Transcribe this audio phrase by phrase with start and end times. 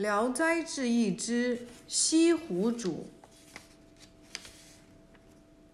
[0.00, 3.06] 聊斋志异》之西湖主。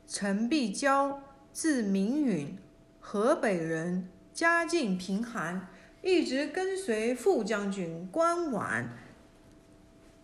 [0.08, 2.58] 陈碧娇，字明允，
[2.98, 5.68] 河北人，家境贫寒，
[6.02, 8.98] 一直跟随副将军关婉、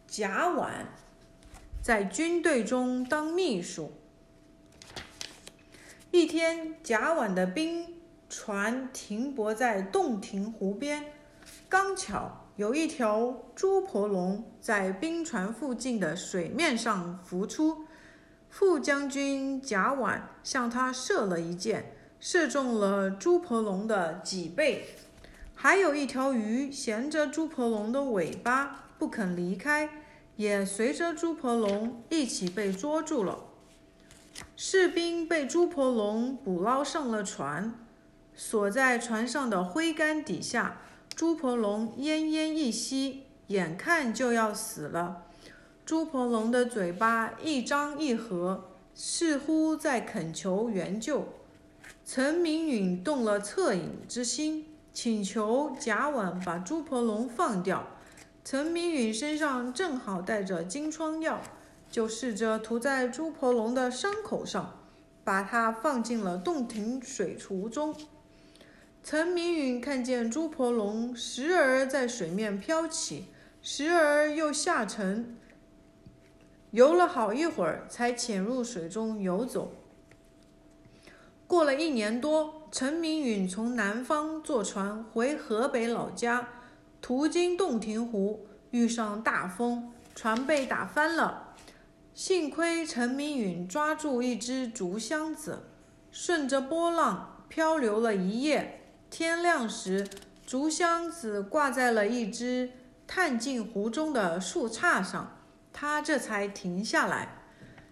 [0.08, 0.88] 贾婉
[1.80, 3.92] 在军队中当秘书。
[6.10, 11.04] 一天，贾婉的兵船停泊在洞庭湖边，
[11.68, 12.41] 刚巧。
[12.56, 17.86] 有一条猪婆龙在冰船附近的水面上浮出，
[18.50, 24.84] 副将军贾琬向他射了一箭，射中了猪婆龙的脊背。
[25.54, 29.88] 还有一条鱼衔着猪婆龙的尾巴不肯离开，
[30.36, 33.38] 也随着猪婆龙一起被捉住了。
[34.56, 37.74] 士兵被猪婆龙捕捞上了船，
[38.34, 40.76] 锁在船上的桅杆底下。
[41.14, 45.24] 朱婆龙奄奄一息，眼看就要死了。
[45.84, 51.26] 朱婆龙的嘴巴一张一合，似乎在恳求援救。
[52.04, 57.86] 陈明允动了恻隐之心，请求贾婉把朱婆龙放掉。
[58.44, 61.40] 陈明允身上正好带着金疮药，
[61.90, 64.78] 就试着涂在朱婆龙的伤口上，
[65.22, 67.94] 把它放进了洞庭水橱中。
[69.04, 73.26] 陈明允看见朱婆龙时而在水面飘起，
[73.60, 75.36] 时而又下沉，
[76.70, 79.72] 游了好一会儿，才潜入水中游走。
[81.48, 86.48] 过了一年多，陈明允从南方坐船回河北老家，
[87.00, 91.56] 途经洞庭湖，遇上大风，船被打翻了。
[92.14, 95.64] 幸亏陈明允抓住一只竹箱子，
[96.12, 98.78] 顺着波浪漂流了一夜。
[99.12, 100.08] 天亮时，
[100.46, 102.70] 竹箱子挂在了一只
[103.06, 105.36] 探进湖中的树杈上，
[105.70, 107.36] 他这才停下来。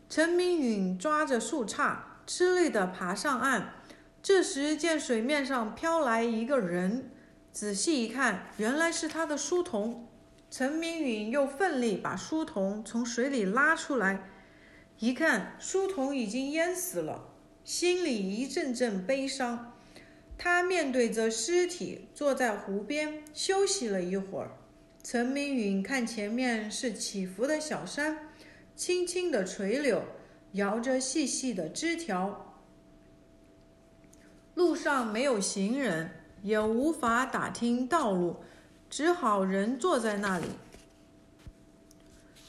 [0.09, 3.75] 陈明允抓着树杈，吃力地爬上岸。
[4.23, 7.11] 这时见水面上飘来一个人，
[7.53, 10.09] 仔细一看，原来是他的书童。
[10.51, 14.31] 陈明允又奋力把书童从水里拉出来，
[14.99, 17.29] 一看书童已经淹死了，
[17.63, 19.70] 心里一阵阵悲伤。
[20.43, 24.53] 他面对着尸体，坐在湖边休息了一会儿。
[25.03, 28.31] 陈明允看前面是起伏的小山，
[28.75, 30.03] 青青的垂柳
[30.53, 32.57] 摇着细细的枝条，
[34.55, 36.11] 路上没有行人，
[36.43, 38.37] 也无法打听道路，
[38.89, 40.47] 只好人坐在那里。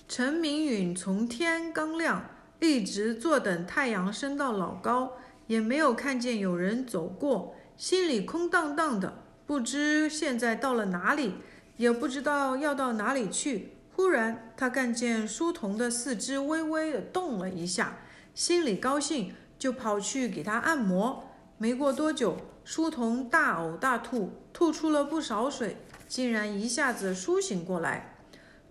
[0.07, 2.29] 陈明允从天刚亮
[2.61, 7.53] 一直坐等太阳升到老高，也没有看见有人走过。
[7.81, 9.11] 心里空荡荡的，
[9.47, 11.33] 不知现在到了哪里，
[11.77, 13.73] 也不知道要到哪里去。
[13.95, 17.97] 忽然，他看见书童的四肢微微的动了一下，
[18.35, 21.23] 心里高兴，就跑去给他按摩。
[21.57, 25.77] 没过多久，书童大呕大吐，吐出了不少水，
[26.07, 28.15] 竟然一下子苏醒过来。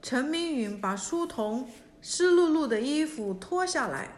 [0.01, 1.69] 陈明允把书童
[2.01, 4.13] 湿漉漉的衣服脱下来，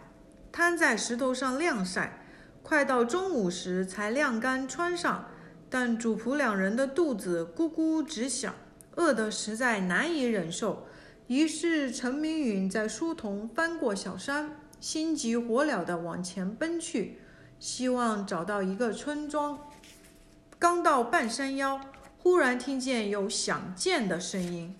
[0.52, 2.18] 摊在石头上晾晒。
[2.62, 5.28] 快到中午时才晾干穿上，
[5.68, 8.54] 但主仆两人的肚子咕咕直响，
[8.94, 10.86] 饿得实在难以忍受。
[11.26, 17.18] 于是陈明允在书童翻过小山，心急火燎地往前奔去，
[17.58, 19.58] 希望找到一个村庄。
[20.58, 21.80] 刚到半山腰，
[22.18, 24.76] 忽然听见有响箭的声音，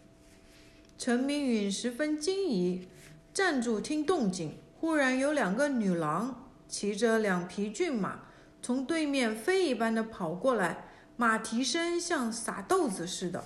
[0.97, 2.87] 陈明允十分惊疑，
[3.35, 4.57] 站住听动静。
[4.79, 6.42] 忽然有两个女郎。
[6.73, 8.21] 骑着两匹骏马，
[8.63, 10.87] 从对面飞一般的跑过来，
[11.19, 13.45] 马蹄声像撒豆子似的。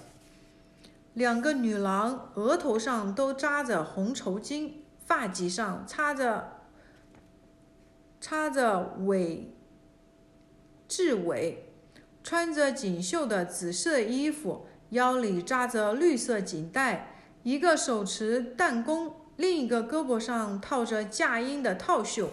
[1.12, 4.70] 两个女郎额头上都扎着红绸巾，
[5.04, 6.60] 发髻上插着
[8.20, 9.52] 插着尾
[10.88, 11.72] 雉尾，
[12.22, 17.12] 穿着锦绣的紫色衣服，腰里扎着绿色锦带，
[17.42, 22.30] 一个手持弹弓，另一个胳膊上套着架鹰的套袖。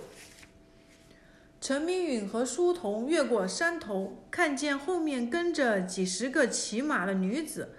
[1.63, 7.69] 陈明允和书童越过山头，看见后面跟着几十个骑马的女子，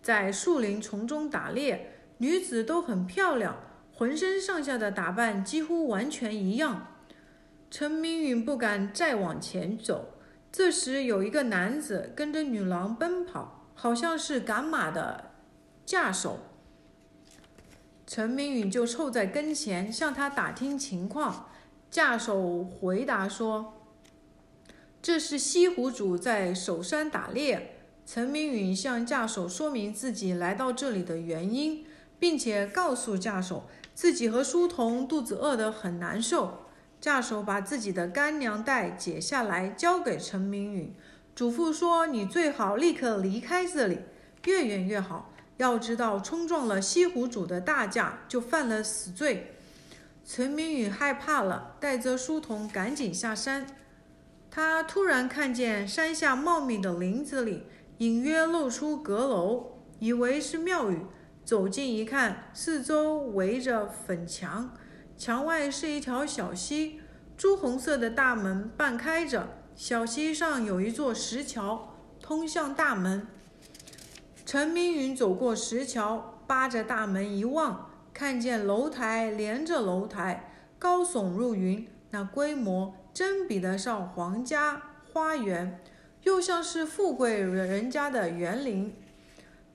[0.00, 1.90] 在树林丛中打猎。
[2.18, 3.58] 女子都很漂亮，
[3.92, 6.86] 浑身上下的打扮几乎完全一样。
[7.68, 10.20] 陈明允不敢再往前走。
[10.52, 15.32] 这时有一个男子跟着女郎奔跑，好像是赶马的
[15.84, 16.38] 驾手。
[18.06, 21.48] 陈明允就凑在跟前，向他打听情况。
[21.92, 23.74] 驾手回答说
[25.02, 31.84] ：“这是西湖主在守山打猎，陈明允向驾手说明自己来到这里的原因，
[32.18, 36.60] 并且告诉驾手自己和书童肚子饿得很难受。
[36.98, 40.94] 驾手把自己的干粮袋解下来交给陈明允，
[41.34, 43.98] 嘱咐说：“你最好立刻离开这里，
[44.46, 45.30] 越远越好。
[45.58, 49.48] 要知道，冲撞了西湖主的大驾，就犯了死罪。”
[50.24, 53.66] 陈明允害怕了，带着书童赶紧下山。
[54.50, 57.66] 他突然看见山下茂密的林子里。
[57.98, 61.06] 隐约露出阁楼，以为是庙宇。
[61.44, 64.74] 走近一看，四周围着粉墙，
[65.16, 67.00] 墙外是一条小溪，
[67.36, 73.28] 朱红色的大门半开着，小溪上有一座石桥，通向大门。
[74.44, 84.82] 陈明允走过石桥，扒着大门一望，看见楼台连着楼台，高耸入云，那规模真比得上皇家
[85.12, 85.80] 花园。
[86.24, 88.94] 又像是富贵人家的园林。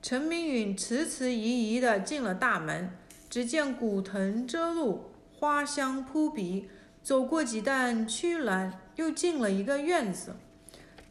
[0.00, 2.90] 陈明允迟迟疑疑地进了大门，
[3.28, 6.70] 只见古藤遮路，花香扑鼻。
[7.02, 10.36] 走过几段曲栏，又进了一个院子。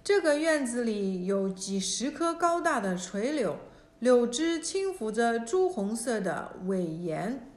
[0.04, 3.58] 这个院子里有几十棵高大的垂柳，
[4.00, 7.50] 柳枝轻拂着朱红色的苇檐，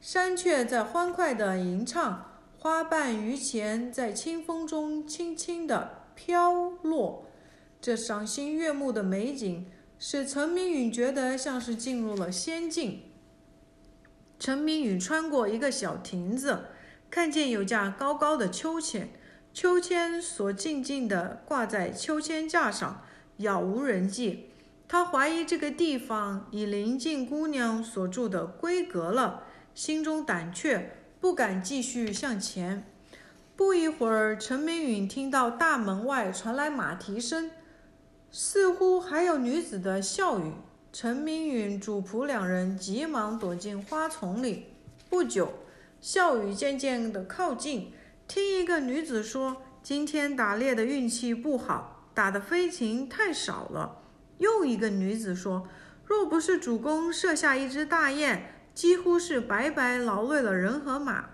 [0.00, 6.06] 山雀在欢快地吟唱，花瓣榆钱在清风中轻轻地。
[6.16, 7.26] 飘落，
[7.78, 13.02] 这赏心悦目的美景使陈明允觉得像是进入了仙境。
[14.38, 16.64] 陈明允穿过一个小亭子，
[17.10, 19.10] 看见有架高高的秋千，
[19.52, 23.02] 秋千索静静地挂在秋千架上，
[23.36, 24.52] 杳无人迹。
[24.88, 29.42] 他怀疑这个地方已临近姑娘所住的闺阁了，
[29.74, 32.86] 心中胆怯，不敢继续向前。
[33.56, 37.50] 不一会儿，陈明允听到大门外传来马蹄声，
[38.30, 40.52] 似乎还有女子的笑语。
[40.92, 44.66] 陈明允主仆两人急忙躲进花丛里。
[45.10, 45.52] 不久，
[46.00, 47.92] 笑语渐渐地靠近，
[48.28, 54.02] 听一个女子说：“今天打猎的运气不好，打的飞禽太少了。”
[54.38, 55.66] 又一个女子说
[56.04, 58.42] ：“若不是主公射下一只大雁，
[58.74, 61.26] 几乎是白白劳累了人和马。”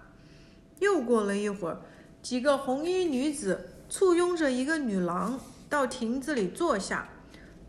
[0.80, 1.80] 又过了一会儿。
[2.22, 7.08] 几个红衣女子簇拥着一个女郎到亭子里坐下。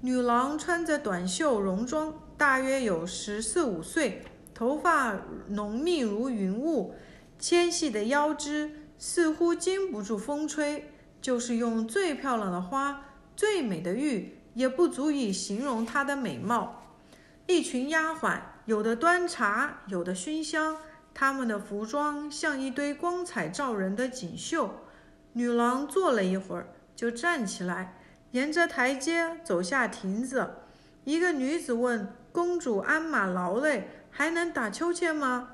[0.02, 4.22] 女郎穿着短袖戎装，大约有十四五岁，
[4.54, 6.94] 头发浓密如云雾，
[7.40, 8.70] 纤细的腰肢
[9.00, 10.90] 似乎经不住风吹。
[11.20, 13.06] 就是用最漂亮的花、
[13.36, 16.84] 最美的玉，也不足以形容她的美貌。
[17.48, 20.78] 一群丫鬟，有的端茶，有的熏香。
[21.14, 24.76] 她们的服装像一堆光彩照人的锦绣。
[25.34, 27.98] 女郎坐了一会儿，就站起来，
[28.32, 30.56] 沿着台阶走下亭子。
[31.04, 35.50] 一个女子问：“公主鞍马劳累，还能打秋千吗？”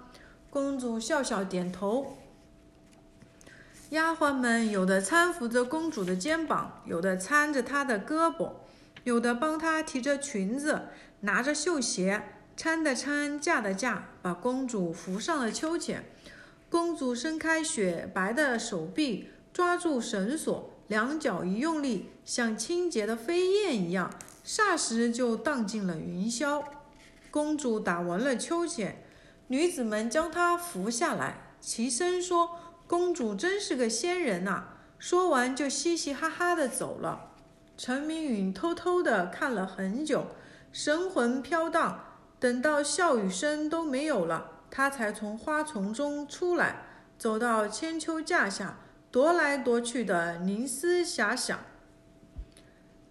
[0.50, 2.18] 公主笑笑点头。
[3.90, 8.52] 丫鬟们有的搀扶着公主的肩膀，有的搀着她的胳膊，
[9.10, 10.84] 有的帮她提着裙子，
[11.22, 12.24] 拿着绣鞋。
[12.56, 16.06] 搀的搀，架的架，把公主扶上了秋千。
[16.70, 24.14] 公主伸开雪白的手臂，抓住绳索，两脚一用力，像清洁的飞燕一样，
[24.46, 26.64] 霎时就荡进了云霄。
[27.32, 29.02] 公主打完了秋千，
[29.48, 32.52] 女子们将她扶下来，齐声说
[32.86, 34.66] ：“公主真是个仙人呐！”
[35.00, 37.29] 说完就嘻嘻哈哈的走了。
[37.82, 40.28] 陈明允偷偷的看了很久，
[40.70, 42.18] 神魂飘荡。
[42.38, 46.82] 等到笑语声都没有了，他才从花丛中出来，
[47.18, 48.80] 走到千秋架下，
[49.14, 51.58] 踱来踱去的凝思遐想。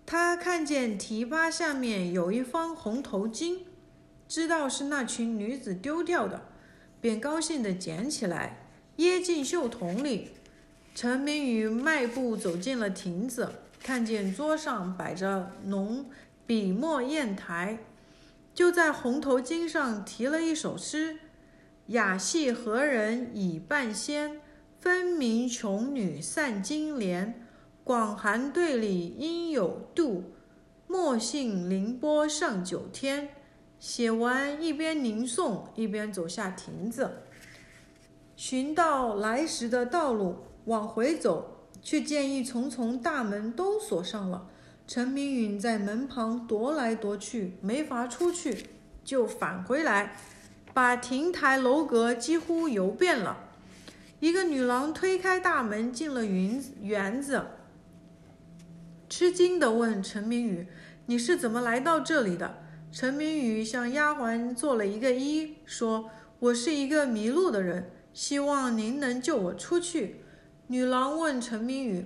[0.04, 3.60] 他看见提拔下面有一方红头巾，
[4.28, 6.42] 知道是那群女子丢掉的，
[7.00, 10.32] 便高兴地捡起来，掖进袖筒里。
[10.94, 13.50] 陈明宇迈步走进了亭子，
[13.88, 16.04] 看见桌上摆着浓
[16.46, 17.78] 笔墨砚台。
[18.52, 21.20] 就在红头巾上题了一首诗
[21.88, 24.42] ：“雅戏何人已半仙？
[24.78, 27.46] 分明穷女散金莲。
[27.82, 30.34] 广寒对里应有度，
[30.86, 33.30] 莫信凌波上九天。”
[33.80, 37.22] 写完，一边吟诵，一边走下亭子，
[38.36, 44.48] 寻到来时的道路，往回走，却见一重重大门都锁上了。
[44.86, 48.66] 陈明允在门旁踱来踱去，没法出去，
[49.04, 50.16] 就返回来，
[50.72, 53.44] 把亭台楼阁几乎游遍了。
[54.20, 57.42] 一个女郎推开大门进了园园子，
[59.08, 60.66] 吃惊地问陈明宇
[61.06, 70.22] ：“你是怎么来到这里的？”陈明宇向丫鬟做了一个揖，说：“我是一个迷路的人，希望您能救我出去。”
[70.70, 72.04] 女郎问陈明宇：“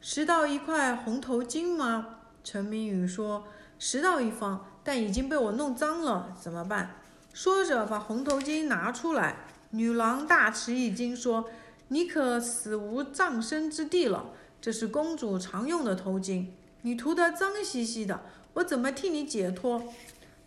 [0.00, 3.48] 拾到一块红头巾吗？”陈明宇说
[3.80, 6.94] ：“拾到一方，但已经被我弄脏了，怎么办？”
[7.34, 9.38] 说着，把红头巾拿出来。
[9.70, 11.50] 女郎大吃一惊，说
[11.88, 14.26] ：“你可死无葬身之地了！
[14.60, 16.46] 这是公主常用的头巾，
[16.82, 18.20] 你涂得脏兮兮的，
[18.52, 19.92] 我怎么替你解脱？”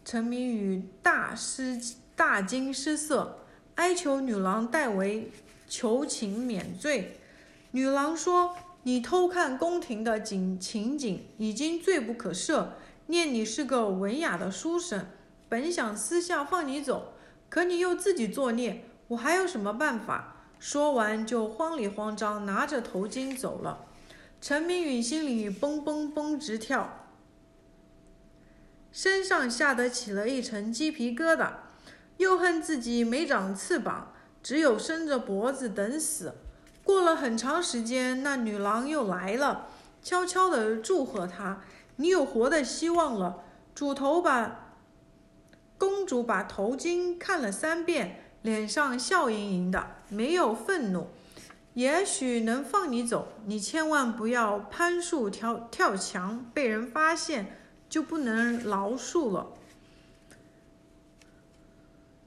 [0.05, 1.77] 陈明宇大失
[2.15, 3.39] 大惊失色，
[3.75, 5.33] 哀求女郎代为
[5.67, 7.19] 求情免罪。
[7.77, 12.69] 女郎说：“你偷看宫廷的景情景，已经罪不可赦。
[13.05, 15.05] 念你是个文雅的书生，
[15.47, 17.13] 本想私下放你走，
[17.49, 23.85] 可你又自己作孽，我还有什么办法？”说完就慌里慌张拿着头巾走了。
[24.41, 27.05] 陈明允心里蹦蹦蹦直跳。
[28.91, 31.51] 身上吓得起了一层鸡皮疙瘩，
[32.17, 36.33] 又恨自己没长翅膀，只有伸着脖子等死。
[36.87, 39.67] 过了很长时间，那女郎又来了，
[40.01, 41.61] 悄悄地祝贺他
[41.97, 43.43] ：“你有活的希望了。”
[43.75, 44.77] 主头把
[45.77, 51.09] 公主把头巾看了三遍，脸上笑盈盈的，没有愤怒。
[51.73, 57.57] 也许能放你走，你千万不要攀树跳跳墙，被人发现。
[57.89, 59.47] 就不能饶恕了。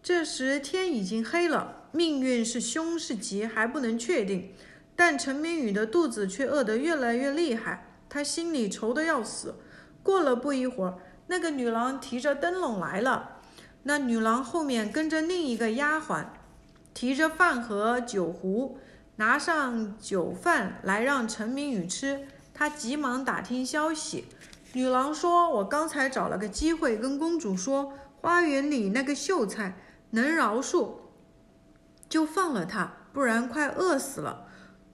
[0.02, 4.52] 这时天已经黑了，命运是凶是吉还不能确定。
[4.96, 9.54] 但陈明宇的肚子却饿得越来越厉害，他心里愁得要死。
[10.02, 13.40] 过了不一会儿，那个女郎提着灯笼来了，
[13.84, 16.26] 那女郎后面跟着另一个丫鬟，
[16.92, 18.78] 提着饭盒、酒壶，
[19.16, 22.26] 拿上酒饭来让陈明宇吃。
[22.52, 24.26] 他急忙打听消息。
[24.74, 29.74] 女郎说：“我刚才找了个机会跟公主说，花园里那个秀才
[30.10, 30.90] 能饶恕，
[32.10, 34.48] 就放了他，不然快饿死了。”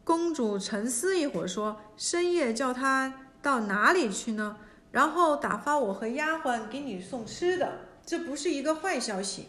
[0.04, 4.58] 公主沉思一会儿，说：“深夜叫他到哪里去呢？
[4.92, 9.49] 然后打发我和丫鬟给你送吃的，这不是一个坏消息。”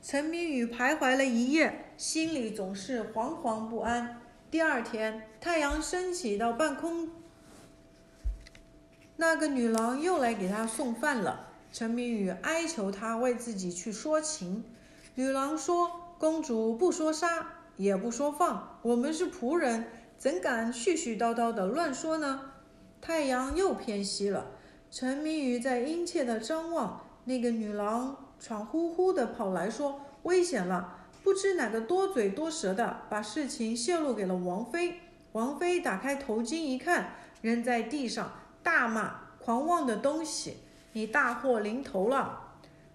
[0.00, 4.20] 陈明宇徘徊了一夜，心里总是惶惶不安。
[4.50, 7.10] 第二天，太阳升起到半空。
[9.16, 11.48] 那个女郎又来给他送饭了。
[11.72, 14.64] 陈明宇哀求她为自己去说情。
[15.14, 19.84] 女郎说：“公主不说杀，也不说放，我们是仆人，
[20.16, 22.40] 怎敢絮絮叨叨的乱说呢？”
[23.02, 24.46] 太阳又偏西了。
[24.90, 27.02] 陈明宇在殷切的张望。
[27.24, 30.96] 那个女郎喘呼呼的跑来说：“危险了！
[31.22, 35.00] 不知哪个多嘴多舌的，把事情泄露给了王妃。
[35.32, 38.32] 王妃打开头巾一看，扔在地上。”
[38.64, 40.56] 大骂狂妄的东西！
[40.94, 42.43] 你大祸临头了！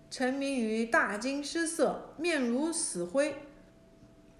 [0.09, 3.35] 陈明宇大惊失色，面如死灰，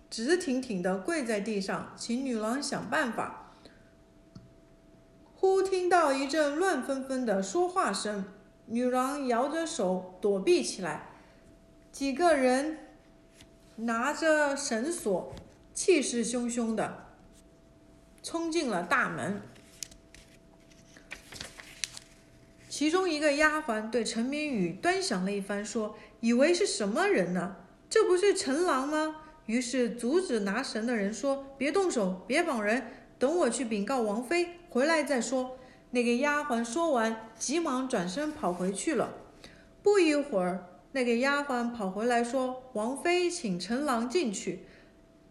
[0.10, 3.54] 直挺挺地跪在地上，请女郎想办法。
[5.36, 8.26] 忽听到一阵乱纷纷的说话声，
[8.66, 11.12] 女郎摇着手躲避起来，
[11.92, 12.80] 几个人
[13.76, 15.34] 拿着绳索，
[15.74, 17.06] 气势汹汹地
[18.24, 19.42] 冲进了大门。
[22.80, 27.58] 其中一个丫鬟对陈明宇端详了一番，说：“以为是什么人呢？
[27.90, 29.18] 这不是陈郎吗？”
[29.48, 32.84] 于是阻止拿绳的人说：“别动手，别绑人，
[33.18, 35.58] 等我去禀告王妃，回来再说。”
[35.92, 39.14] 那个丫鬟说完，急忙转身跑回去了。
[39.84, 44.64] 不一会儿，那个丫鬟跑回来，说：“王妃请陈郎进去。”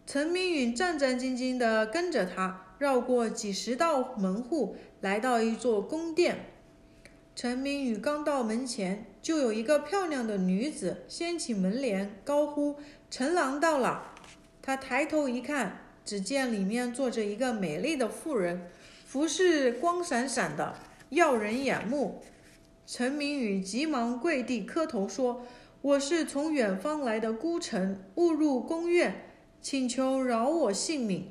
[0.07, 6.45] 陈明宇战战兢兢地跟着他，绕过几十道门户，来到一座宫殿。
[7.41, 12.75] 陈明宇刚到门前，就有一个漂亮的女子掀起门帘，高呼
[13.13, 14.13] ：“陈郎到了！”
[14.61, 18.69] 他抬头一看，只见里面坐着一个美丽的妇人，
[19.07, 20.75] 服饰光闪闪的，
[21.11, 22.25] 耀人眼目。
[22.85, 25.47] 陈明宇急忙跪地磕头说
[25.81, 29.31] ：“我是从远方来的孤臣，误入宫院，
[29.63, 31.31] 请求饶我性命。”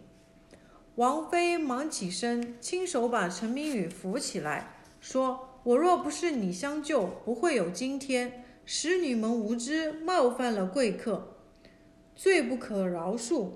[0.95, 4.71] 王妃忙起身，亲手把陈明宇扶起来，
[5.01, 5.46] 说。
[5.67, 8.45] 我若不是你相救，不会有今天。
[8.63, 11.35] 使女们无知，冒犯了贵客，
[12.15, 13.49] 罪不可饶恕，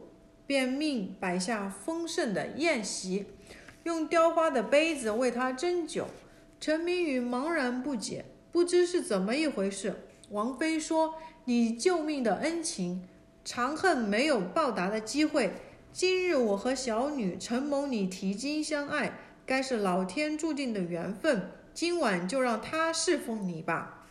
[0.46, 3.28] 便命摆下丰盛的宴席，
[3.84, 6.08] 用雕花的杯子为他斟酒。
[6.60, 9.96] 陈明宇茫然不解，不知是怎么一回事。
[10.32, 11.14] 王妃说
[11.46, 13.08] ：“你救命的恩情，
[13.46, 15.54] 长恨没有报答的机会。
[15.94, 24.06] 今日我和小女承蒙你提金相爱，该是老天注定的缘分。”今晚就让他侍奉你吧。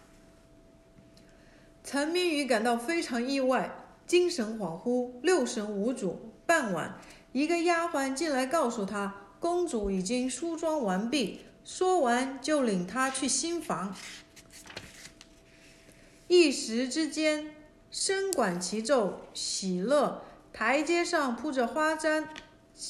[1.82, 3.70] 陈明宇感到非常意外，
[4.06, 6.32] 精神恍惚，六神无主。
[6.46, 6.98] 傍晚，
[7.32, 11.40] 一个丫鬟进来告诉他，公主已经梳妆完毕。
[11.64, 13.94] 说完，就领他去新房。
[16.26, 17.54] 一时之间，
[17.90, 20.22] 声管齐奏，喜乐。
[20.52, 22.24] 台阶上铺着花毡，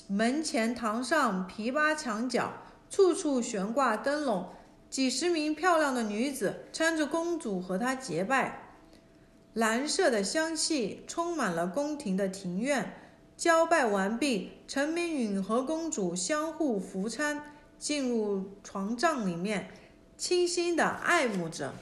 [0.08, 2.52] 门前堂上琵琶墙角，
[2.88, 4.48] 处处悬挂灯笼。
[4.90, 8.75] 几十名漂亮的女子搀着公主和她结拜。
[9.54, 12.94] 蓝色的香气充满了宫廷的庭院。
[13.37, 17.38] 交拜完毕，陈明允和公主相互扶搀，
[17.78, 19.70] 进入床帐里面，
[20.18, 21.73] 倾心的爱慕着。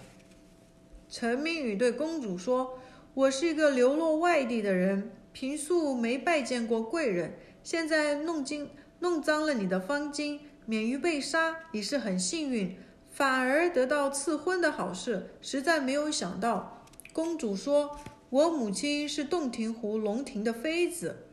[1.09, 2.79] 陈明宇对公主说
[3.13, 12.77] ：“我是一个流落外地的人，平素没拜见过贵人，现在弄金弄脏了你的方巾，免于被杀，你是很幸运，
[13.19, 17.99] 反而得到赐婚的好事，实在没有想到。”公主说
[18.31, 21.27] ：“我母亲是洞庭湖龙庭的妃子。”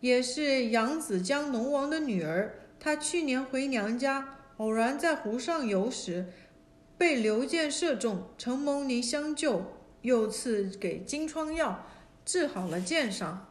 [0.00, 2.54] 也是扬子江龙王的女儿。
[2.78, 6.26] 她去年回娘家，偶然在湖上游时，
[6.98, 11.86] 被流箭射中，承蒙您相救，又赐给金疮药，
[12.26, 13.46] 治好了箭伤。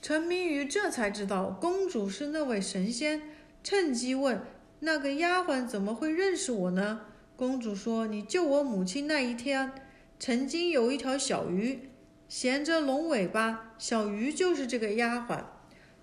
[0.00, 3.22] 陈明宇这才知道公主是那位神仙，
[3.64, 4.40] 趁机问
[4.80, 7.02] ：“那个丫鬟怎么会认识我呢？”
[7.36, 9.72] 公主说：“你救我母亲那一天，
[10.18, 11.88] 曾经有一条小鱼。”
[12.28, 15.44] 衔着龙尾巴，小鱼就是这个丫鬟。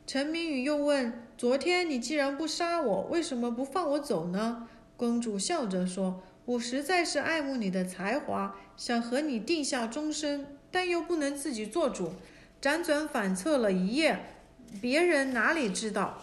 [0.05, 12.13] 陈明宇又问：“昨天你既然不杀我，为什么不放我走呢？”公主笑着说：“我实在是爱慕你的才华，想和你定下终身，但又不能自己做主，
[12.61, 14.19] 辗转反侧了一夜，
[14.79, 16.21] 别人哪里知道？”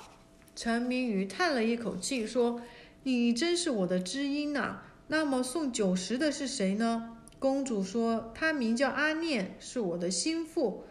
[0.57, 2.63] 陈明宇叹了一口气说
[3.05, 4.79] ：“你真是我的知音呐！
[5.09, 10.85] 那么送酒食的是谁呢？”公主说：“她名叫阿念，是我的心腹。”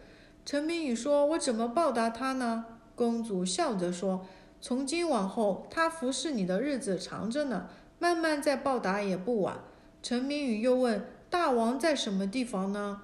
[0.46, 2.64] 陈明宇说：“我怎么报答她呢？”
[2.94, 4.24] 公主笑着说
[4.62, 9.58] ：“从今往后，她服侍你的日子长着呢，慢慢再报答也不晚。”
[10.00, 13.02] 陈明宇又问：“大王在什么地方呢？”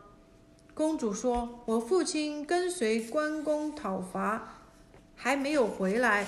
[0.75, 4.61] 公主说：“我父亲跟随关公讨伐，
[5.17, 6.27] 还没有回来。”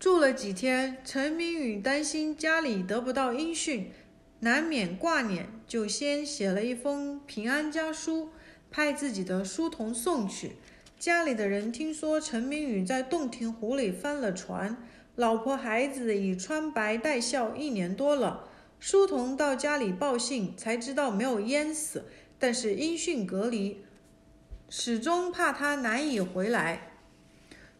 [0.00, 3.92] 住了几天，陈明宇担心家里得不到音讯。
[4.38, 8.30] 难免挂念，就先写了一封平安家书，
[8.70, 10.52] 派自己的书童送去。
[10.98, 14.74] 家里的人听说陈明宇在洞庭湖里翻了船，
[15.16, 18.48] 老婆孩子已穿白戴孝一年多了。
[18.78, 22.06] 书童到家里报信，才知道没有淹死，
[22.38, 23.84] 但是音讯隔离，
[24.70, 26.89] 始终怕他难以回来。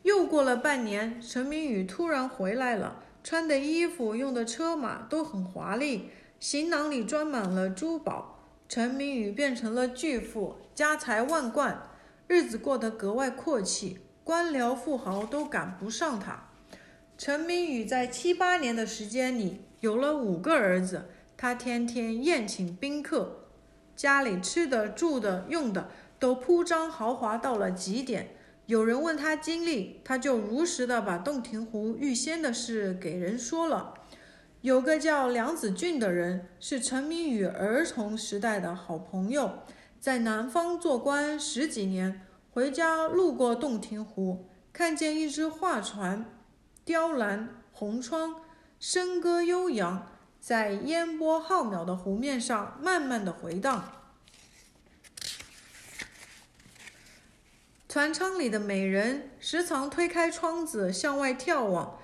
[0.03, 6.11] 又过了半年，陈明宇突然回来了，穿的衣服、用的车马都很华丽。
[6.39, 11.83] 行囊里装满了珠宝，陈明宇变成了巨富，家财万贯，
[12.27, 16.49] 日子过得格外阔气，官僚富豪都赶不上他。
[17.19, 23.45] 陈明宇在七八年的时间里有了五个儿子，他天天宴请宾客，
[23.95, 28.35] 家里吃的、住的、用的都铺张豪华到了极点。
[28.71, 33.95] 有人问他经历，他就如实的把洞庭湖遇仙的事给人说了。
[34.61, 39.65] 有个叫梁子俊的人，是陈明宇儿童时代的好朋友，
[39.99, 46.25] 在南方做官十几年，回家路过洞庭湖，看见一只画船，
[46.85, 48.37] 雕栏红窗，
[48.81, 50.07] 笙歌悠扬，
[50.39, 54.00] 在烟波浩渺的湖面上慢慢的回荡。
[57.91, 61.99] 船舱里的美人时常推开窗子向外眺望。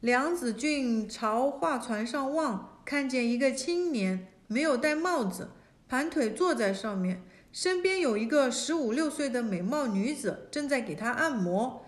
[0.00, 5.48] 梁子俊朝画船上望，看见一个青年没有戴帽子，
[5.88, 7.22] 盘腿坐在上面，
[7.54, 11.86] 身边有一个十五六岁的美貌女子正在给他按摩。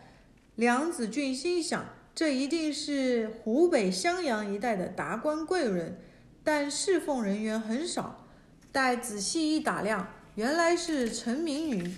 [0.54, 6.00] 梁子俊心想，这一定是湖北襄阳一带的达官贵人，
[6.42, 8.26] 但侍奉人员很少。
[8.72, 11.96] 待仔细一打量，原来是陈明宇。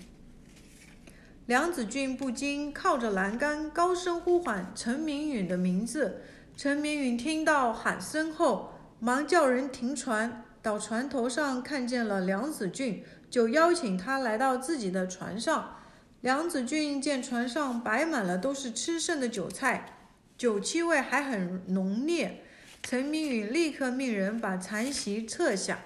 [1.48, 6.20] 梁子俊不禁靠着栏杆，高声呼唤陈明允的名字。
[6.54, 10.44] 陈明允听到喊声后，忙叫人停船。
[10.60, 15.76] 到船头上看见了梁子俊，就邀请他来到自己的船上。
[16.20, 19.96] 梁子俊见船上摆满了都是吃剩的酒菜，
[20.36, 22.44] 酒气味还很浓烈。
[22.82, 25.78] 陈明允立刻命人把残席撤下。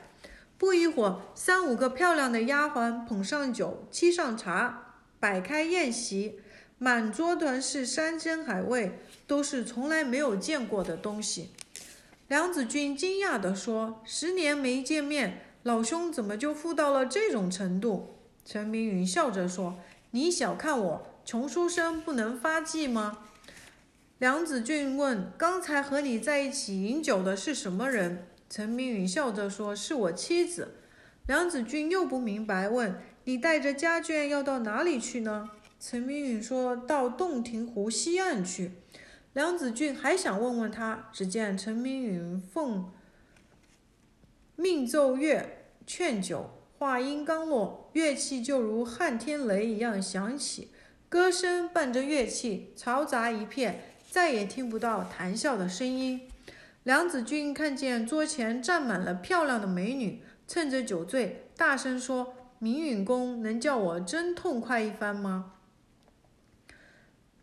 [0.59, 4.89] 不一会儿，三五个漂亮的丫鬟捧上酒，沏上茶。
[5.23, 6.41] 摆开宴席，
[6.79, 11.51] 满桌 toàn 是山珍海味，都是从来没有见过的东西。
[12.27, 19.79] 梁子俊惊讶地说：“十年没见面，老兄怎么就富到了这种程度？”陈明允笑着说
[20.11, 23.19] ：“你小看我，穷书生不能发迹吗？”
[24.19, 30.75] 梁子俊问：“刚才和你在一起饮酒的是什么人？”陈明允笑着说：“是我妻子。”
[31.29, 38.73] 梁子俊又不明白，问：“你带着家眷要到哪里去呢？”陈明允说：“到洞庭湖西岸去。”
[39.35, 42.93] 梁子俊还想问问他，只见陈明允奉
[44.57, 50.69] 命奏乐劝酒，话音刚落，乐器就如撼天雷一样响起，
[51.09, 53.81] 歌声伴着乐器嘈杂一片，
[54.11, 56.29] 再也听不到谈笑的声音。
[56.85, 65.55] 梁子俊看见桌前站满了漂亮的美女，趁着酒醉，大声说：“明允公能叫我真痛快一番吗？”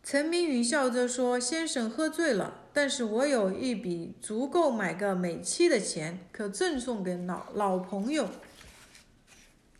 [0.01, 8.29] 陈明允笑着说：“先生喝醉了，但是我有一笔足够买个美妻的钱，可赠送给老老朋友。”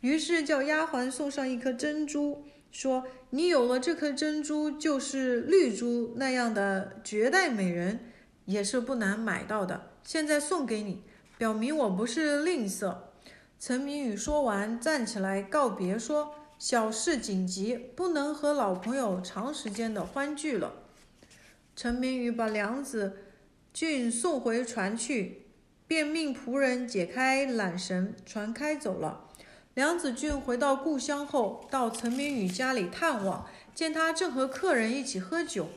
[0.02, 8.12] 于是叫丫鬟送上一颗珍珠，说：“你有了这颗珍珠，就是绿珠那样的绝代美人，
[8.44, 9.90] 也是不难买到的。
[10.04, 11.02] 现在送给你，
[11.36, 12.94] 表明我不是吝啬。”
[13.62, 16.32] 陈明宇说完，站起来告别说。
[16.58, 20.72] 小事紧急，不能和老朋友长时间的欢聚了。
[21.76, 23.18] 陈明宇把梁子
[23.74, 25.42] 俊送回船去，
[25.86, 29.28] 便命仆人解开缆绳，船开走了。
[29.74, 35.68] 梁子俊回到故乡后，到陈明宇家里探望，见他正和客人一起喝酒。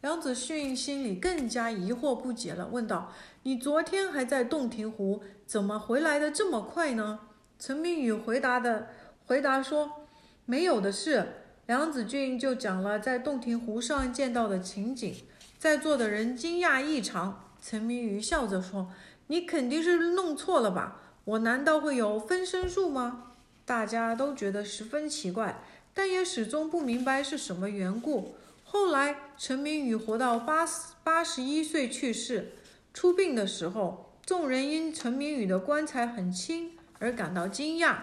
[0.00, 3.12] 梁子俊心里更加疑惑不解了，问道
[3.44, 7.20] ：“你昨天还在洞庭湖，怎么回来的这么快呢？”
[7.58, 8.88] 陈明宇回答的
[9.26, 10.02] 回答说。
[10.48, 11.26] 没有的事，
[11.66, 15.12] 梁子俊就讲了在洞庭湖上见到的情景，
[15.58, 17.50] 在座的人惊讶异常。
[17.60, 18.92] 陈明宇笑着说
[19.26, 21.00] ：“你肯定是弄错了吧？
[21.24, 23.32] 我难道会有分身术吗？”
[23.66, 25.60] 大家都觉得十分奇怪，
[25.92, 28.36] 但也始终不明白是什么缘故。
[28.62, 30.64] 后来，陈明宇活到八
[31.02, 32.52] 八十一岁去世，
[32.94, 37.96] 出殡的时候，众人因陈明宇的棺材很轻而感到惊讶。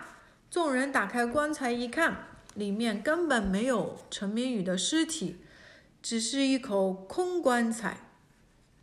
[0.50, 2.30] 众人打开棺材一看。
[2.56, 5.38] 里面根本没有陈明宇的尸体，
[6.04, 7.98] 只是一口空棺材。